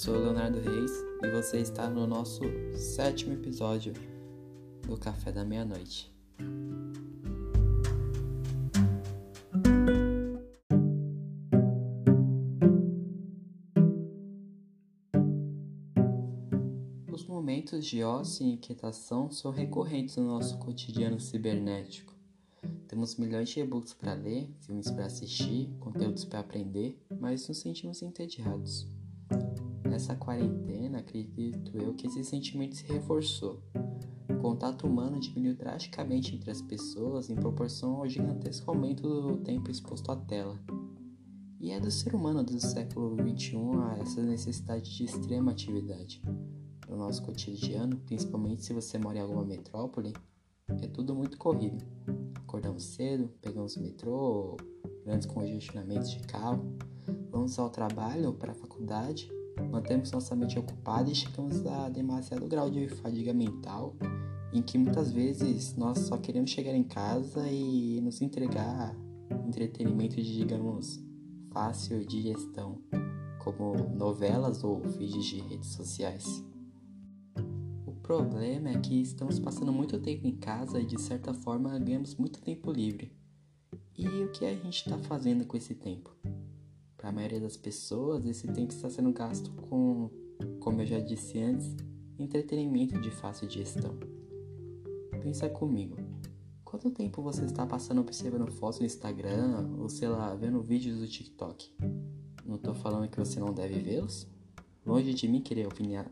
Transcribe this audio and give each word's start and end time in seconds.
sou 0.00 0.16
Leonardo 0.16 0.58
Reis 0.60 0.92
e 1.22 1.30
você 1.30 1.58
está 1.58 1.86
no 1.86 2.06
nosso 2.06 2.40
sétimo 2.74 3.34
episódio 3.34 3.92
do 4.88 4.96
Café 4.96 5.30
da 5.30 5.44
Meia-Noite. 5.44 6.10
Os 17.12 17.26
momentos 17.26 17.84
de 17.84 18.02
ócio 18.02 18.46
e 18.46 18.52
inquietação 18.52 19.30
são 19.30 19.50
recorrentes 19.50 20.16
no 20.16 20.28
nosso 20.28 20.56
cotidiano 20.60 21.20
cibernético. 21.20 22.14
Temos 22.88 23.16
milhões 23.16 23.50
de 23.50 23.60
e-books 23.60 23.92
para 23.92 24.14
ler, 24.14 24.48
filmes 24.60 24.90
para 24.90 25.04
assistir, 25.04 25.68
conteúdos 25.78 26.24
para 26.24 26.40
aprender, 26.40 26.98
mas 27.20 27.46
nos 27.46 27.58
sentimos 27.58 28.00
entediados. 28.00 28.88
Nessa 29.90 30.14
quarentena, 30.14 30.98
acredito 30.98 31.76
eu 31.76 31.92
que 31.94 32.06
esse 32.06 32.22
sentimento 32.24 32.76
se 32.76 32.84
reforçou. 32.84 33.60
O 34.28 34.40
contato 34.40 34.86
humano 34.86 35.18
diminuiu 35.18 35.56
drasticamente 35.56 36.34
entre 36.34 36.50
as 36.50 36.62
pessoas 36.62 37.28
em 37.28 37.34
proporção 37.34 37.96
ao 37.96 38.08
gigantesco 38.08 38.70
aumento 38.70 39.02
do 39.02 39.36
tempo 39.38 39.70
exposto 39.70 40.10
à 40.12 40.16
tela. 40.16 40.58
E 41.58 41.72
é 41.72 41.80
do 41.80 41.90
ser 41.90 42.14
humano 42.14 42.42
do 42.42 42.58
século 42.60 43.16
XXI 43.16 43.56
a 43.82 43.98
essa 44.00 44.22
necessidade 44.22 44.96
de 44.96 45.04
extrema 45.04 45.50
atividade. 45.50 46.22
No 46.88 46.96
nosso 46.96 47.22
cotidiano, 47.22 47.96
principalmente 48.06 48.64
se 48.64 48.72
você 48.72 48.96
mora 48.96 49.18
em 49.18 49.22
alguma 49.22 49.44
metrópole, 49.44 50.14
é 50.68 50.86
tudo 50.86 51.14
muito 51.14 51.36
corrido 51.36 51.84
acordamos 52.50 52.82
cedo, 52.82 53.30
pegamos 53.40 53.76
o 53.76 53.80
metrô, 53.80 54.56
grandes 55.04 55.24
congestionamentos 55.24 56.10
de 56.10 56.18
carro, 56.26 56.76
vamos 57.30 57.56
ao 57.60 57.70
trabalho 57.70 58.26
ou 58.26 58.34
para 58.34 58.50
a 58.50 58.54
faculdade, 58.56 59.30
mantemos 59.70 60.10
nossa 60.10 60.34
mente 60.34 60.58
ocupada 60.58 61.10
e 61.10 61.14
chegamos 61.14 61.64
a 61.66 61.88
demasiado 61.88 62.46
grau 62.46 62.70
de 62.70 62.88
fadiga 62.88 63.32
mental, 63.32 63.94
em 64.52 64.62
que 64.62 64.76
muitas 64.76 65.12
vezes 65.12 65.76
nós 65.76 65.98
só 66.00 66.16
queremos 66.16 66.50
chegar 66.50 66.74
em 66.74 66.84
casa 66.84 67.48
e 67.48 68.00
nos 68.00 68.20
entregar 68.20 68.94
entretenimento 69.46 70.16
de, 70.16 70.36
digamos, 70.36 71.00
fácil 71.52 72.04
digestão, 72.04 72.78
como 73.38 73.74
novelas 73.94 74.62
ou 74.64 74.82
feeds 74.82 75.24
de 75.24 75.40
redes 75.40 75.68
sociais 75.68 76.44
problema 78.10 78.70
é 78.70 78.80
que 78.80 79.00
estamos 79.00 79.38
passando 79.38 79.72
muito 79.72 79.96
tempo 80.00 80.26
em 80.26 80.34
casa 80.34 80.80
e 80.80 80.84
de 80.84 81.00
certa 81.00 81.32
forma 81.32 81.78
ganhamos 81.78 82.16
muito 82.16 82.40
tempo 82.40 82.72
livre. 82.72 83.16
E 83.96 84.04
o 84.04 84.32
que 84.32 84.44
a 84.44 84.52
gente 84.52 84.78
está 84.78 84.98
fazendo 84.98 85.46
com 85.46 85.56
esse 85.56 85.76
tempo? 85.76 86.10
Para 87.00 87.08
a 87.08 87.12
maioria 87.12 87.40
das 87.40 87.56
pessoas, 87.56 88.26
esse 88.26 88.46
tempo 88.48 88.74
está 88.74 88.90
sendo 88.90 89.10
gasto 89.10 89.50
com, 89.52 90.10
como 90.60 90.82
eu 90.82 90.86
já 90.86 91.00
disse 91.00 91.38
antes, 91.40 91.74
entretenimento 92.18 93.00
de 93.00 93.10
fácil 93.10 93.48
gestão. 93.48 93.98
Pensa 95.22 95.48
comigo. 95.48 95.96
Quanto 96.62 96.90
tempo 96.90 97.22
você 97.22 97.46
está 97.46 97.64
passando 97.64 98.02
observando 98.02 98.50
fotos 98.52 98.80
no 98.80 98.86
Instagram 98.86 99.66
ou 99.78 99.88
sei 99.88 100.08
lá, 100.08 100.34
vendo 100.34 100.60
vídeos 100.60 100.98
do 100.98 101.08
TikTok? 101.08 101.72
Não 102.44 102.56
estou 102.56 102.74
falando 102.74 103.08
que 103.08 103.18
você 103.18 103.40
não 103.40 103.54
deve 103.54 103.78
vê-los? 103.78 104.28
Longe 104.84 105.14
de 105.14 105.26
mim 105.26 105.40
querer 105.40 105.66
opinar 105.66 106.06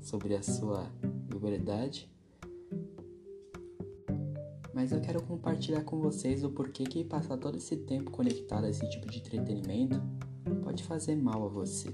sobre 0.00 0.34
a 0.34 0.42
sua 0.42 0.90
liberdade. 1.30 2.10
Mas 4.72 4.90
eu 4.90 5.02
quero 5.02 5.22
compartilhar 5.22 5.84
com 5.84 6.00
vocês 6.00 6.42
o 6.42 6.48
porquê 6.48 6.84
que 6.84 7.04
passar 7.04 7.36
todo 7.36 7.58
esse 7.58 7.76
tempo 7.76 8.10
conectado 8.10 8.64
a 8.64 8.70
esse 8.70 8.88
tipo 8.88 9.06
de 9.06 9.18
entretenimento 9.18 10.00
pode 10.56 10.82
fazer 10.84 11.16
mal 11.16 11.44
a 11.44 11.48
você. 11.48 11.88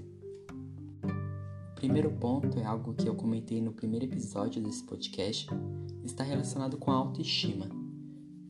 O 1.71 1.75
primeiro 1.75 2.11
ponto 2.11 2.59
é 2.59 2.65
algo 2.65 2.93
que 2.93 3.07
eu 3.07 3.15
comentei 3.15 3.61
no 3.61 3.71
primeiro 3.71 4.05
episódio 4.05 4.61
desse 4.61 4.83
podcast, 4.83 5.47
está 6.03 6.23
relacionado 6.23 6.77
com 6.77 6.91
a 6.91 6.95
autoestima. 6.95 7.69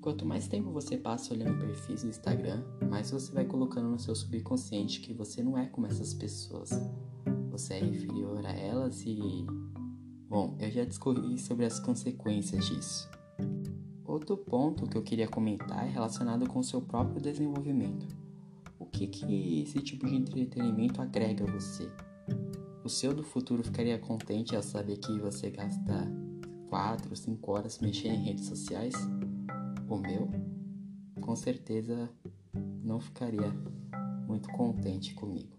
Quanto 0.01 0.25
mais 0.25 0.47
tempo 0.47 0.71
você 0.71 0.97
passa 0.97 1.33
olhando 1.33 1.59
perfis 1.59 2.03
do 2.03 2.09
Instagram, 2.09 2.63
mais 2.89 3.11
você 3.11 3.31
vai 3.31 3.45
colocando 3.45 3.89
no 3.89 3.99
seu 3.99 4.15
subconsciente 4.15 5.01
que 5.01 5.13
você 5.13 5.43
não 5.43 5.57
é 5.57 5.65
como 5.65 5.87
essas 5.87 6.13
pessoas. 6.13 6.69
Você 7.51 7.73
é 7.73 7.85
inferior 7.85 8.45
a 8.45 8.51
elas 8.51 9.03
e 9.05 9.45
Bom, 10.29 10.57
eu 10.59 10.69
já 10.69 10.83
discorri 10.83 11.37
sobre 11.39 11.65
as 11.65 11.79
consequências 11.79 12.65
disso. 12.65 13.09
Outro 14.03 14.35
ponto 14.35 14.85
que 14.85 14.97
eu 14.97 15.01
queria 15.01 15.27
comentar 15.27 15.85
é 15.85 15.89
relacionado 15.89 16.47
com 16.49 16.59
o 16.59 16.63
seu 16.63 16.81
próprio 16.81 17.21
desenvolvimento. 17.21 18.16
Que, 18.97 19.05
que 19.05 19.61
esse 19.61 19.79
tipo 19.79 20.07
de 20.07 20.15
entretenimento 20.15 20.99
agrega 20.99 21.43
a 21.43 21.51
você? 21.51 21.87
O 22.83 22.89
seu 22.89 23.13
do 23.13 23.21
futuro 23.21 23.63
ficaria 23.63 23.99
contente 23.99 24.55
ao 24.55 24.63
saber 24.63 24.97
que 24.97 25.19
você 25.19 25.51
gasta 25.51 26.11
4, 26.67 27.15
5 27.15 27.51
horas 27.51 27.77
mexendo 27.77 28.15
em 28.15 28.23
redes 28.23 28.45
sociais? 28.45 28.95
O 29.87 29.97
meu, 29.97 30.27
com 31.21 31.35
certeza, 31.35 32.09
não 32.83 32.99
ficaria 32.99 33.53
muito 34.25 34.49
contente 34.49 35.13
comigo. 35.13 35.55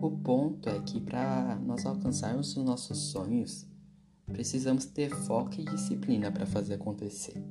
O 0.00 0.08
ponto 0.08 0.68
é 0.68 0.78
que 0.82 1.00
para 1.00 1.56
nós 1.56 1.84
alcançarmos 1.84 2.56
os 2.56 2.64
nossos 2.64 2.96
sonhos, 3.10 3.66
precisamos 4.26 4.84
ter 4.84 5.10
foco 5.10 5.60
e 5.60 5.64
disciplina 5.64 6.30
para 6.30 6.46
fazer 6.46 6.74
acontecer. 6.74 7.42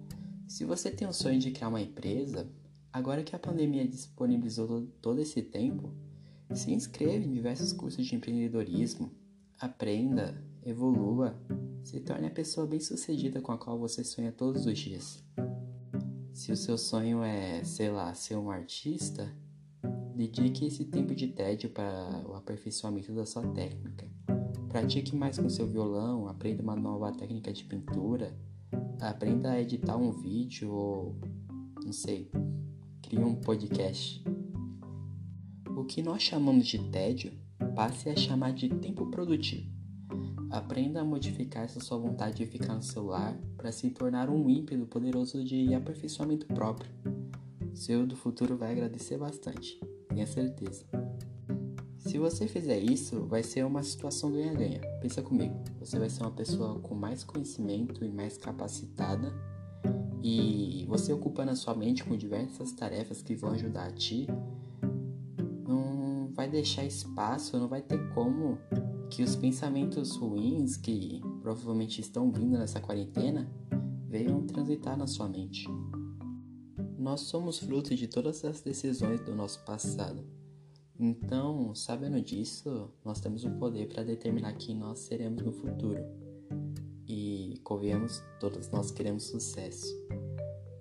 Se 0.48 0.64
você 0.64 0.90
tem 0.90 1.06
o 1.06 1.12
sonho 1.12 1.38
de 1.38 1.52
criar 1.52 1.68
uma 1.68 1.82
empresa, 1.82 2.50
agora 2.92 3.24
que 3.24 3.36
a 3.36 3.40
pandemia 3.40 3.88
disponibilizou 3.88 4.88
todo 5.02 5.20
esse 5.20 5.42
tempo, 5.42 5.94
se 6.54 6.74
inscreva 6.74 7.24
em 7.24 7.32
diversos 7.32 7.72
cursos 7.74 8.06
de 8.06 8.16
empreendedorismo, 8.16 9.12
aprenda, 9.60 10.44
evolua, 10.64 11.36
se 11.84 12.00
torne 12.00 12.28
a 12.28 12.32
pessoa 12.32 12.68
bem-sucedida 12.68 13.42
com 13.42 13.52
a 13.52 13.58
qual 13.58 13.80
você 13.80 14.04
sonha 14.04 14.32
todos 14.32 14.66
os 14.66 14.78
dias. 14.78 15.24
Se 16.34 16.52
o 16.52 16.58
seu 16.58 16.78
sonho 16.78 17.24
é, 17.24 17.64
sei 17.64 17.90
lá, 17.90 18.14
ser 18.14 18.36
um 18.36 18.50
artista, 18.50 19.32
Dedique 20.22 20.68
esse 20.68 20.86
tempo 20.86 21.16
de 21.16 21.30
tédio 21.30 21.72
para 21.72 22.24
o 22.28 22.36
aperfeiçoamento 22.36 23.12
da 23.12 23.26
sua 23.26 23.42
técnica. 23.54 24.08
Pratique 24.70 25.16
mais 25.16 25.40
com 25.40 25.50
seu 25.50 25.66
violão, 25.66 26.28
aprenda 26.28 26.62
uma 26.62 26.76
nova 26.76 27.12
técnica 27.12 27.52
de 27.52 27.64
pintura, 27.64 28.32
aprenda 29.00 29.54
a 29.54 29.60
editar 29.60 29.98
um 29.98 30.12
vídeo 30.12 30.72
ou, 30.72 31.16
não 31.84 31.92
sei, 31.92 32.30
crie 33.12 33.26
um 33.26 33.36
podcast. 33.36 34.24
O 35.76 35.84
que 35.84 36.02
nós 36.02 36.22
chamamos 36.24 36.66
de 36.66 36.80
tédio, 36.92 37.34
passe 37.76 38.10
a 38.10 38.16
chamar 38.16 38.54
de 38.54 38.70
tempo 38.70 39.06
produtivo. 39.08 39.70
Aprenda 40.50 41.02
a 41.02 41.04
modificar 41.04 41.66
essa 41.66 41.82
sua 41.82 41.98
vontade 41.98 42.38
de 42.38 42.46
ficar 42.46 42.74
no 42.74 42.82
celular 42.82 43.38
para 43.58 43.70
se 43.74 43.90
tornar 43.90 44.30
um 44.30 44.50
ímpeto 44.50 44.86
poderoso 44.86 45.44
de 45.44 45.74
aperfeiçoamento 45.74 46.46
próprio. 46.48 46.90
Seu 47.74 48.08
do 48.08 48.16
futuro 48.16 48.56
vai 48.56 48.72
agradecer 48.72 49.18
bastante 49.18 49.78
tenha 50.08 50.26
certeza. 50.26 50.86
Se 51.98 52.18
você 52.18 52.48
fizer 52.48 52.80
isso, 52.80 53.26
vai 53.26 53.44
ser 53.44 53.66
uma 53.66 53.84
situação 53.84 54.32
ganha-ganha. 54.32 54.80
Pensa 55.02 55.22
comigo, 55.22 55.56
você 55.80 56.00
vai 56.00 56.10
ser 56.10 56.24
uma 56.24 56.32
pessoa 56.32 56.80
com 56.80 56.96
mais 56.96 57.24
conhecimento 57.24 58.04
e 58.06 58.10
mais 58.10 58.38
capacitada, 58.38 59.34
e 60.24 60.86
você 60.88 61.12
ocupando 61.12 61.52
a 61.52 61.56
sua 61.56 61.74
mente 61.74 62.04
com 62.04 62.16
diversas 62.16 62.72
tarefas 62.72 63.22
que 63.22 63.36
vão 63.36 63.52
ajudar 63.52 63.88
a 63.88 63.92
ti, 63.92 64.28
não 65.68 66.30
vai 66.34 66.50
deixar 66.50 66.86
espaço, 66.86 67.58
não 67.58 67.68
vai 67.68 67.82
ter 67.82 68.14
como 68.14 68.58
que 69.10 69.24
os 69.24 69.36
pensamentos 69.36 70.16
ruins 70.16 70.78
que 70.78 71.22
provavelmente 71.42 72.00
estão 72.02 72.32
vindo 72.32 72.58
nessa 72.58 72.80
quarentena 72.80 73.50
venham 74.08 74.46
transitar 74.46 74.98
na 74.98 75.08
sua 75.08 75.28
mente. 75.28 75.68
Nós 76.98 77.22
somos 77.22 77.58
fruto 77.60 77.96
de 77.96 78.08
todas 78.08 78.46
as 78.46 78.62
decisões 78.62 79.22
do 79.22 79.36
nosso 79.36 79.64
passado. 79.66 80.24
Então, 81.00 81.74
sabendo 81.74 82.22
disso, 82.22 82.92
nós 83.04 83.20
temos 83.20 83.44
o 83.44 83.50
poder 83.52 83.88
para 83.88 84.04
determinar 84.04 84.54
quem 84.54 84.76
nós 84.76 85.00
seremos 85.00 85.42
no 85.42 85.52
futuro. 85.52 86.00
E, 87.08 87.60
convenhamos, 87.64 88.22
todos 88.40 88.70
nós 88.70 88.92
queremos 88.92 89.24
sucesso. 89.24 89.88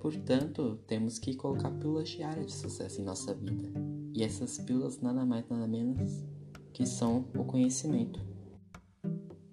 Portanto, 0.00 0.81
temos 0.87 1.19
que 1.19 1.37
colocar 1.37 1.70
pílulas 1.73 2.08
diárias 2.08 2.47
de 2.47 2.52
sucesso 2.52 3.02
em 3.02 3.05
nossa 3.05 3.35
vida. 3.35 3.70
E 4.14 4.25
essas 4.25 4.58
pílulas 4.58 4.99
nada 5.00 5.26
mais 5.26 5.47
nada 5.49 5.69
menos 5.69 6.25
que 6.73 6.87
são 6.87 7.29
o 7.37 7.44
conhecimento. 7.44 8.19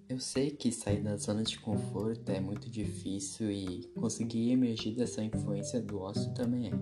Eu 0.08 0.18
sei 0.18 0.50
que 0.50 0.72
sair 0.72 1.02
da 1.02 1.18
zona 1.18 1.42
de 1.42 1.58
conforto 1.60 2.30
é 2.30 2.40
muito 2.40 2.70
difícil 2.70 3.52
e 3.52 3.84
conseguir 3.94 4.50
emergir 4.50 4.96
dessa 4.96 5.22
influência 5.22 5.82
do 5.82 5.98
ócio 5.98 6.32
também 6.32 6.68
é. 6.68 6.72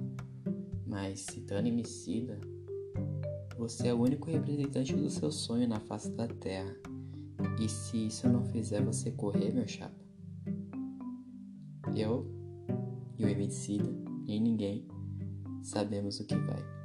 Mas 0.87 1.23
citando 1.23 1.67
Emicida, 1.67 2.41
você 3.59 3.89
é 3.89 3.95
o 3.95 4.01
único 4.01 4.31
representante 4.31 4.95
do 4.95 5.11
seu 5.11 5.33
sonho 5.33 5.67
na 5.67 5.81
face 5.81 6.13
da 6.13 6.29
Terra. 6.29 6.75
E 7.61 7.69
se 7.69 8.07
isso 8.07 8.29
não 8.29 8.47
fizer 8.47 8.81
você 8.81 9.11
correr, 9.11 9.53
meu 9.53 9.67
chapa? 9.67 9.97
Eu 11.97 12.36
e 13.19 13.25
o 13.25 13.29
Emicida, 13.29 13.89
nem 14.27 14.41
ninguém, 14.41 14.87
sabemos 15.63 16.21
o 16.21 16.27
que 16.27 16.37
vai. 16.37 16.77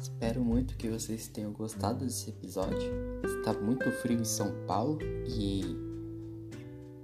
Espero 0.00 0.44
muito 0.44 0.76
que 0.76 0.88
vocês 0.88 1.28
tenham 1.28 1.52
gostado 1.52 2.04
desse 2.04 2.30
episódio. 2.30 2.92
Está 3.24 3.52
muito 3.60 3.90
frio 3.92 4.20
em 4.20 4.24
São 4.24 4.52
Paulo 4.66 4.98
e 5.26 5.62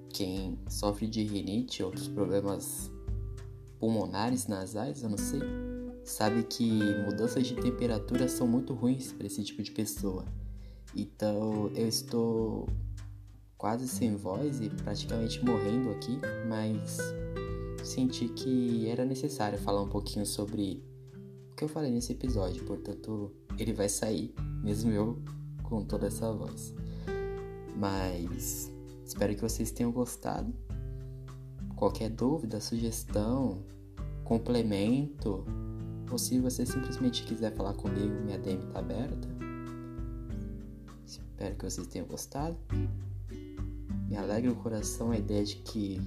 quem 0.08 0.58
sofre 0.68 1.06
de 1.06 1.22
rinite 1.22 1.80
e 1.80 1.84
outros 1.84 2.08
problemas 2.08 2.90
pulmonares, 3.80 4.46
nasais, 4.46 5.02
eu 5.02 5.08
não 5.08 5.16
sei, 5.16 5.40
sabe 6.04 6.42
que 6.42 6.70
mudanças 7.06 7.46
de 7.46 7.56
temperatura 7.56 8.28
são 8.28 8.46
muito 8.46 8.74
ruins 8.74 9.12
para 9.12 9.26
esse 9.26 9.42
tipo 9.42 9.62
de 9.62 9.72
pessoa. 9.72 10.24
Então 10.94 11.70
eu 11.74 11.88
estou 11.88 12.68
quase 13.56 13.88
sem 13.88 14.14
voz 14.16 14.60
e 14.60 14.68
praticamente 14.68 15.44
morrendo 15.44 15.90
aqui, 15.90 16.20
mas 16.46 16.98
senti 17.82 18.28
que 18.28 18.86
era 18.88 19.04
necessário 19.04 19.58
falar 19.58 19.82
um 19.82 19.88
pouquinho 19.88 20.26
sobre 20.26 20.84
o 21.52 21.56
que 21.56 21.64
eu 21.64 21.68
falei 21.68 21.90
nesse 21.90 22.12
episódio, 22.12 22.64
portanto 22.64 23.32
ele 23.58 23.72
vai 23.72 23.88
sair, 23.88 24.34
mesmo 24.62 24.90
eu 24.90 25.18
com 25.62 25.82
toda 25.84 26.08
essa 26.08 26.30
voz. 26.32 26.74
Mas 27.76 28.70
espero 29.04 29.34
que 29.34 29.40
vocês 29.40 29.70
tenham 29.70 29.90
gostado. 29.90 30.52
Qualquer 31.80 32.10
dúvida, 32.10 32.60
sugestão, 32.60 33.64
complemento, 34.22 35.46
ou 36.10 36.18
se 36.18 36.38
você 36.38 36.66
simplesmente 36.66 37.22
quiser 37.22 37.56
falar 37.56 37.72
comigo, 37.72 38.20
minha 38.22 38.38
DM 38.38 38.62
está 38.66 38.80
aberta. 38.80 39.26
Espero 41.06 41.56
que 41.56 41.64
vocês 41.64 41.86
tenham 41.86 42.06
gostado. 42.06 42.54
Me 44.06 44.14
alegra 44.14 44.52
o 44.52 44.56
coração 44.56 45.10
a 45.10 45.16
ideia 45.16 45.42
de 45.42 45.56
que 45.56 46.02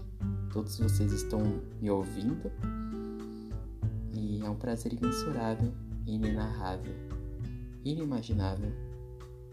todos 0.51 0.77
vocês 0.77 1.11
estão 1.11 1.41
me 1.81 1.89
ouvindo. 1.89 2.51
E 4.13 4.43
é 4.45 4.49
um 4.51 4.55
prazer 4.55 4.93
imensurável, 4.93 5.73
inenarrável, 6.05 6.93
inimaginável 7.83 8.71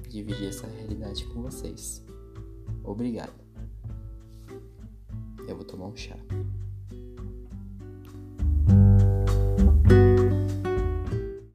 dividir 0.07 0.49
essa 0.49 0.67
realidade 0.67 1.25
com 1.29 1.41
vocês. 1.41 2.05
Obrigado. 2.85 3.33
Eu 5.51 5.57
vou 5.57 5.65
tomar 5.65 5.87
um 5.87 5.97
chá. 5.97 6.17